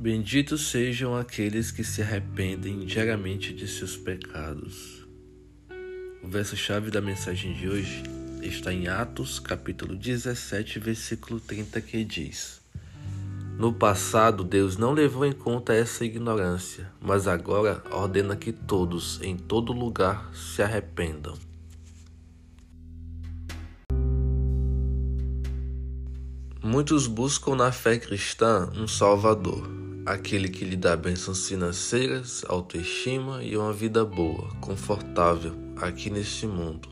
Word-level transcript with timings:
Benditos 0.00 0.70
sejam 0.70 1.16
aqueles 1.16 1.72
que 1.72 1.82
se 1.82 2.00
arrependem 2.00 2.86
diariamente 2.86 3.52
de 3.52 3.66
seus 3.66 3.96
pecados. 3.96 5.04
O 6.22 6.28
verso-chave 6.28 6.88
da 6.88 7.00
mensagem 7.00 7.52
de 7.52 7.68
hoje 7.68 8.04
está 8.40 8.72
em 8.72 8.86
Atos, 8.86 9.40
capítulo 9.40 9.96
17, 9.96 10.78
versículo 10.78 11.40
30, 11.40 11.80
que 11.80 12.04
diz: 12.04 12.60
No 13.58 13.72
passado, 13.72 14.44
Deus 14.44 14.76
não 14.76 14.92
levou 14.92 15.26
em 15.26 15.32
conta 15.32 15.74
essa 15.74 16.04
ignorância, 16.04 16.92
mas 17.00 17.26
agora 17.26 17.82
ordena 17.90 18.36
que 18.36 18.52
todos, 18.52 19.20
em 19.20 19.36
todo 19.36 19.72
lugar, 19.72 20.32
se 20.32 20.62
arrependam. 20.62 21.36
Muitos 26.62 27.08
buscam 27.08 27.56
na 27.56 27.72
fé 27.72 27.98
cristã 27.98 28.70
um 28.76 28.86
Salvador 28.86 29.87
aquele 30.08 30.48
que 30.48 30.64
lhe 30.64 30.76
dá 30.76 30.96
bênçãos 30.96 31.46
financeiras, 31.46 32.42
autoestima 32.48 33.44
e 33.44 33.58
uma 33.58 33.74
vida 33.74 34.06
boa, 34.06 34.48
confortável 34.58 35.54
aqui 35.76 36.08
neste 36.08 36.46
mundo. 36.46 36.88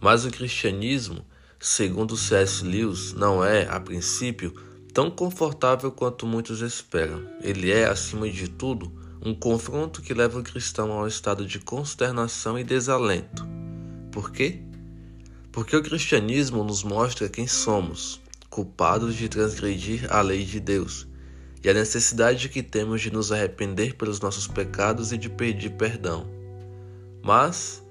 Mas 0.00 0.24
o 0.24 0.30
cristianismo, 0.30 1.24
segundo 1.60 2.16
C.S. 2.16 2.64
Lewis, 2.64 3.12
não 3.12 3.44
é, 3.44 3.68
a 3.68 3.78
princípio, 3.78 4.54
tão 4.94 5.10
confortável 5.10 5.92
quanto 5.92 6.26
muitos 6.26 6.62
esperam. 6.62 7.22
Ele 7.42 7.70
é, 7.70 7.84
acima 7.84 8.28
de 8.30 8.48
tudo, 8.48 8.90
um 9.22 9.34
confronto 9.34 10.00
que 10.00 10.14
leva 10.14 10.38
o 10.38 10.42
cristão 10.42 10.92
ao 10.92 11.06
estado 11.06 11.44
de 11.44 11.58
consternação 11.58 12.58
e 12.58 12.64
desalento. 12.64 13.46
Por 14.10 14.32
quê? 14.32 14.62
Porque 15.52 15.76
o 15.76 15.82
cristianismo 15.82 16.64
nos 16.64 16.82
mostra 16.82 17.28
quem 17.28 17.46
somos, 17.46 18.22
culpados 18.48 19.14
de 19.14 19.28
transgredir 19.28 20.10
a 20.10 20.22
lei 20.22 20.42
de 20.42 20.58
Deus 20.60 21.06
e 21.66 21.68
a 21.68 21.74
necessidade 21.74 22.48
que 22.48 22.62
temos 22.62 23.00
de 23.00 23.12
nos 23.12 23.32
arrepender 23.32 23.96
pelos 23.96 24.20
nossos 24.20 24.46
pecados 24.46 25.10
e 25.10 25.18
de 25.18 25.28
pedir 25.28 25.70
perdão. 25.70 26.24
Mas 27.20 27.82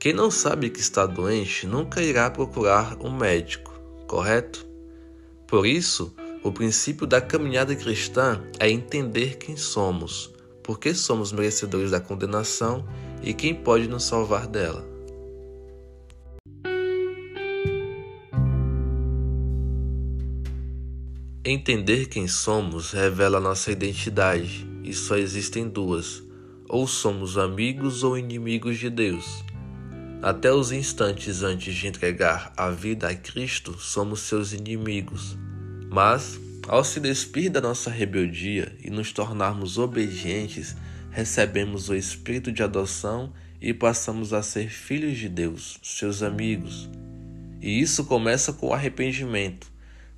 quem 0.00 0.12
não 0.12 0.32
sabe 0.32 0.68
que 0.68 0.80
está 0.80 1.06
doente 1.06 1.64
nunca 1.64 2.02
irá 2.02 2.28
procurar 2.28 2.96
um 3.00 3.16
médico, 3.16 3.72
correto? 4.08 4.66
Por 5.46 5.64
isso, 5.64 6.12
o 6.42 6.50
princípio 6.50 7.06
da 7.06 7.20
caminhada 7.20 7.76
cristã 7.76 8.42
é 8.58 8.68
entender 8.68 9.36
quem 9.36 9.56
somos, 9.56 10.34
por 10.60 10.80
que 10.80 10.92
somos 10.92 11.30
merecedores 11.30 11.92
da 11.92 12.00
condenação 12.00 12.84
e 13.22 13.32
quem 13.32 13.54
pode 13.54 13.86
nos 13.86 14.02
salvar 14.02 14.48
dela. 14.48 14.89
Entender 21.42 22.04
quem 22.04 22.28
somos 22.28 22.92
revela 22.92 23.40
nossa 23.40 23.72
identidade, 23.72 24.68
e 24.84 24.92
só 24.92 25.16
existem 25.16 25.66
duas: 25.66 26.22
ou 26.68 26.86
somos 26.86 27.38
amigos 27.38 28.02
ou 28.02 28.18
inimigos 28.18 28.78
de 28.78 28.90
Deus. 28.90 29.42
Até 30.20 30.52
os 30.52 30.70
instantes 30.70 31.42
antes 31.42 31.74
de 31.74 31.86
entregar 31.86 32.52
a 32.54 32.68
vida 32.68 33.08
a 33.08 33.14
Cristo, 33.14 33.72
somos 33.78 34.20
seus 34.20 34.52
inimigos. 34.52 35.34
Mas, 35.88 36.38
ao 36.68 36.84
se 36.84 37.00
despir 37.00 37.48
da 37.48 37.62
nossa 37.62 37.88
rebeldia 37.88 38.76
e 38.84 38.90
nos 38.90 39.10
tornarmos 39.10 39.78
obedientes, 39.78 40.76
recebemos 41.10 41.88
o 41.88 41.94
espírito 41.94 42.52
de 42.52 42.62
adoção 42.62 43.32
e 43.62 43.72
passamos 43.72 44.34
a 44.34 44.42
ser 44.42 44.68
filhos 44.68 45.16
de 45.16 45.30
Deus, 45.30 45.80
seus 45.82 46.22
amigos. 46.22 46.90
E 47.62 47.80
isso 47.80 48.04
começa 48.04 48.52
com 48.52 48.66
o 48.66 48.74
arrependimento 48.74 49.70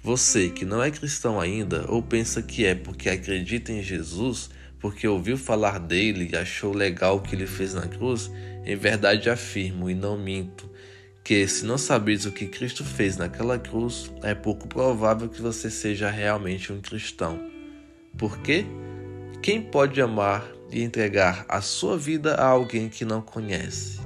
você 0.03 0.49
que 0.49 0.65
não 0.65 0.83
é 0.83 0.91
cristão 0.91 1.41
ainda 1.41 1.85
ou 1.89 2.03
pensa 2.03 2.43
que 2.43 2.67
é 2.67 2.75
porque 2.75 3.09
acredita 3.09 3.71
em 3.71 3.83
Jesus, 3.83 4.51
porque 4.81 5.07
ouviu 5.07 5.39
falar 5.39 5.79
dele 5.79 6.29
e 6.33 6.37
achou 6.37 6.75
legal 6.75 7.17
o 7.17 7.21
que 7.21 7.37
ele 7.37 7.47
fez 7.47 7.73
na 7.73 7.87
cruz, 7.87 8.31
em 8.65 8.75
verdade 8.75 9.31
afirmo 9.31 9.89
e 9.89 9.95
não 9.95 10.19
minto 10.19 10.73
que, 11.25 11.47
se 11.47 11.65
não 11.65 11.79
sabeis 11.79 12.27
o 12.27 12.33
que 12.33 12.47
Cristo 12.47 12.85
fez 12.85 13.17
naquela 13.17 13.59
cruz, 13.59 14.11
é 14.23 14.35
pouco 14.35 14.67
provável 14.67 15.29
que 15.29 15.41
você 15.41 15.71
seja 15.71 16.11
realmente 16.11 16.73
um 16.73 16.81
cristão. 16.81 17.39
Por 18.19 18.39
quê? 18.39 18.67
Quem 19.41 19.63
pode 19.63 20.01
amar 20.01 20.45
e 20.71 20.83
entregar 20.83 21.45
a 21.49 21.61
sua 21.61 21.97
vida 21.97 22.35
a 22.35 22.47
alguém 22.47 22.89
que 22.89 23.05
não 23.05 23.23
conhece? 23.23 24.01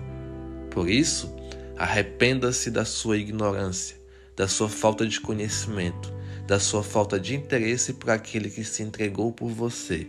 Por 0.71 0.91
isso, 0.91 1.35
arrependa-se 1.77 2.71
da 2.71 2.85
sua 2.85 3.17
ignorância 3.17 3.96
da 4.37 4.47
sua 4.47 4.69
falta 4.69 5.07
de 5.07 5.21
conhecimento, 5.21 6.13
da 6.47 6.61
sua 6.61 6.83
falta 6.83 7.19
de 7.19 7.35
interesse 7.35 7.95
por 7.95 8.11
aquele 8.11 8.51
que 8.51 8.63
se 8.63 8.83
entregou 8.83 9.33
por 9.33 9.49
você. 9.49 10.07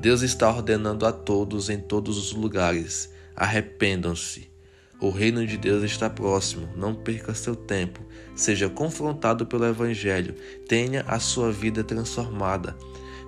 Deus 0.00 0.20
está 0.20 0.48
ordenando 0.48 1.06
a 1.06 1.12
todos 1.12 1.70
em 1.70 1.78
todos 1.78 2.18
os 2.18 2.32
lugares: 2.32 3.10
arrependam-se. 3.34 4.54
O 5.00 5.10
reino 5.10 5.46
de 5.46 5.58
Deus 5.58 5.82
está 5.82 6.08
próximo, 6.08 6.68
não 6.74 6.94
perca 6.94 7.34
seu 7.34 7.54
tempo, 7.54 8.00
seja 8.34 8.68
confrontado 8.68 9.44
pelo 9.44 9.66
Evangelho, 9.66 10.34
tenha 10.66 11.02
a 11.02 11.20
sua 11.20 11.52
vida 11.52 11.84
transformada, 11.84 12.74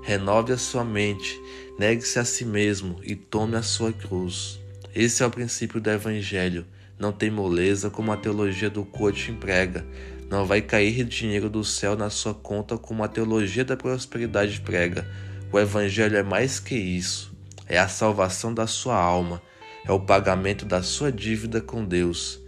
renove 0.02 0.50
a 0.50 0.56
sua 0.56 0.82
mente, 0.82 1.38
negue-se 1.78 2.18
a 2.18 2.24
si 2.24 2.46
mesmo 2.46 2.98
e 3.02 3.14
tome 3.14 3.54
a 3.54 3.62
sua 3.62 3.92
cruz. 3.92 4.58
Esse 4.94 5.22
é 5.22 5.26
o 5.26 5.30
princípio 5.30 5.78
do 5.78 5.90
Evangelho 5.90 6.66
não 6.98 7.12
tem 7.12 7.30
moleza 7.30 7.88
como 7.88 8.10
a 8.10 8.16
teologia 8.16 8.68
do 8.68 8.84
coach 8.84 9.30
emprega. 9.30 9.86
Não 10.28 10.44
vai 10.44 10.60
cair 10.60 11.04
dinheiro 11.04 11.48
do 11.48 11.64
céu 11.64 11.96
na 11.96 12.10
sua 12.10 12.34
conta 12.34 12.76
como 12.76 13.04
a 13.04 13.08
teologia 13.08 13.64
da 13.64 13.76
prosperidade 13.76 14.60
prega. 14.60 15.06
O 15.52 15.58
evangelho 15.58 16.16
é 16.16 16.22
mais 16.22 16.58
que 16.58 16.74
isso. 16.74 17.32
É 17.66 17.78
a 17.78 17.88
salvação 17.88 18.52
da 18.52 18.66
sua 18.66 18.96
alma. 18.96 19.40
É 19.86 19.92
o 19.92 20.00
pagamento 20.00 20.64
da 20.64 20.82
sua 20.82 21.12
dívida 21.12 21.60
com 21.60 21.84
Deus. 21.84 22.40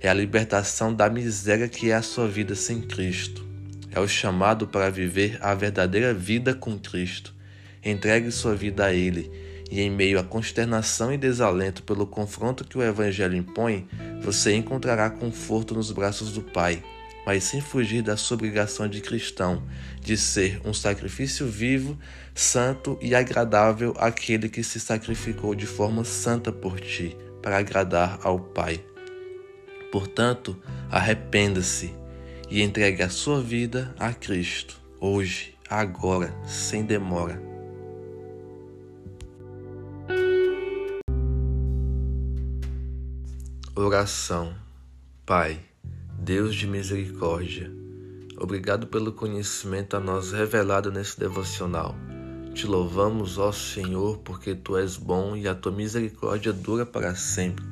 É 0.00 0.08
a 0.08 0.14
libertação 0.14 0.94
da 0.94 1.10
miséria 1.10 1.68
que 1.68 1.90
é 1.90 1.94
a 1.94 2.02
sua 2.02 2.28
vida 2.28 2.54
sem 2.54 2.80
Cristo. 2.80 3.44
É 3.90 3.98
o 3.98 4.06
chamado 4.06 4.68
para 4.68 4.88
viver 4.88 5.38
a 5.42 5.52
verdadeira 5.54 6.14
vida 6.14 6.54
com 6.54 6.78
Cristo. 6.78 7.34
Entregue 7.84 8.30
sua 8.30 8.54
vida 8.54 8.86
a 8.86 8.94
Ele 8.94 9.30
e 9.70 9.80
em 9.80 9.90
meio 9.90 10.18
à 10.18 10.24
consternação 10.24 11.12
e 11.12 11.18
desalento 11.18 11.82
pelo 11.82 12.06
confronto 12.06 12.64
que 12.64 12.78
o 12.78 12.82
Evangelho 12.82 13.36
impõe, 13.36 13.86
você 14.20 14.54
encontrará 14.54 15.10
conforto 15.10 15.74
nos 15.74 15.90
braços 15.90 16.32
do 16.32 16.42
Pai, 16.42 16.82
mas 17.26 17.44
sem 17.44 17.60
fugir 17.60 18.02
da 18.02 18.16
sua 18.16 18.36
obrigação 18.36 18.88
de 18.88 19.00
cristão, 19.00 19.62
de 20.00 20.16
ser 20.16 20.60
um 20.64 20.72
sacrifício 20.72 21.46
vivo, 21.46 21.98
santo 22.34 22.96
e 23.02 23.14
agradável 23.14 23.94
àquele 23.98 24.48
que 24.48 24.62
se 24.62 24.78
sacrificou 24.78 25.54
de 25.54 25.66
forma 25.66 26.04
santa 26.04 26.52
por 26.52 26.80
ti, 26.80 27.16
para 27.42 27.58
agradar 27.58 28.20
ao 28.22 28.38
Pai. 28.38 28.80
Portanto, 29.90 30.56
arrependa-se 30.90 31.92
e 32.48 32.62
entregue 32.62 33.02
a 33.02 33.08
sua 33.08 33.42
vida 33.42 33.94
a 33.98 34.12
Cristo, 34.12 34.80
hoje, 35.00 35.54
agora, 35.68 36.32
sem 36.46 36.84
demora. 36.84 37.55
Oração. 43.78 44.54
Pai, 45.26 45.60
Deus 46.18 46.54
de 46.54 46.66
misericórdia, 46.66 47.70
obrigado 48.38 48.86
pelo 48.86 49.12
conhecimento 49.12 49.94
a 49.94 50.00
nós 50.00 50.32
revelado 50.32 50.90
nesse 50.90 51.20
devocional. 51.20 51.94
Te 52.54 52.66
louvamos, 52.66 53.36
ó 53.36 53.52
Senhor, 53.52 54.16
porque 54.20 54.54
tu 54.54 54.78
és 54.78 54.96
bom 54.96 55.36
e 55.36 55.46
a 55.46 55.54
tua 55.54 55.72
misericórdia 55.72 56.54
dura 56.54 56.86
para 56.86 57.14
sempre. 57.14 57.66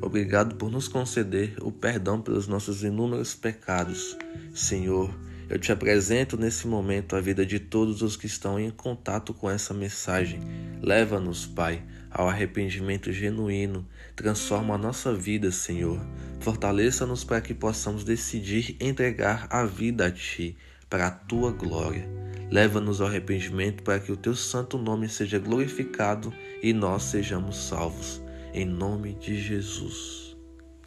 Obrigado 0.00 0.54
por 0.54 0.70
nos 0.70 0.88
conceder 0.88 1.54
o 1.60 1.70
perdão 1.70 2.18
pelos 2.18 2.48
nossos 2.48 2.82
inúmeros 2.82 3.34
pecados. 3.34 4.16
Senhor, 4.54 5.14
eu 5.50 5.58
te 5.58 5.70
apresento 5.70 6.38
nesse 6.38 6.66
momento 6.66 7.14
a 7.14 7.20
vida 7.20 7.44
de 7.44 7.58
todos 7.58 8.00
os 8.00 8.16
que 8.16 8.24
estão 8.24 8.58
em 8.58 8.70
contato 8.70 9.34
com 9.34 9.50
essa 9.50 9.74
mensagem. 9.74 10.40
Leva-nos, 10.82 11.46
Pai, 11.46 11.80
ao 12.10 12.28
arrependimento 12.28 13.12
genuíno. 13.12 13.86
Transforma 14.16 14.74
a 14.74 14.78
nossa 14.78 15.14
vida, 15.14 15.52
Senhor. 15.52 16.00
Fortaleça-nos 16.40 17.22
para 17.22 17.40
que 17.40 17.54
possamos 17.54 18.02
decidir 18.02 18.76
entregar 18.80 19.46
a 19.48 19.64
vida 19.64 20.06
a 20.06 20.10
Ti, 20.10 20.56
para 20.90 21.06
a 21.06 21.10
Tua 21.10 21.52
glória. 21.52 22.04
Leva-nos 22.50 23.00
ao 23.00 23.06
arrependimento 23.06 23.84
para 23.84 24.00
que 24.00 24.10
o 24.10 24.16
Teu 24.16 24.34
santo 24.34 24.76
nome 24.76 25.08
seja 25.08 25.38
glorificado 25.38 26.34
e 26.60 26.72
nós 26.72 27.04
sejamos 27.04 27.56
salvos. 27.56 28.20
Em 28.52 28.66
nome 28.66 29.14
de 29.14 29.40
Jesus. 29.40 30.36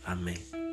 Amém. 0.05 0.64